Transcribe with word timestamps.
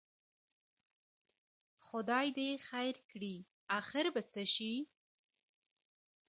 خدای 1.87 2.27
دې 2.37 2.49
خیر 2.67 2.95
کړي، 3.09 3.35
اخر 3.79 4.05
به 4.13 4.21
څه 4.31 4.43
شي؟ 4.53 4.73